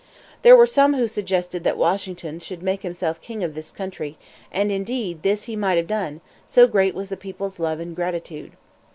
[0.41, 4.17] There were some who suggested that Washington should make himself king of this country;
[4.51, 8.53] and indeed this he might have done, so great was the people's love and gratitude.